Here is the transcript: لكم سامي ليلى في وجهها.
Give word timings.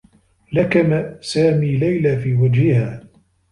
لكم 0.53 1.21
سامي 1.21 1.77
ليلى 1.77 2.19
في 2.19 2.33
وجهها. 2.35 3.03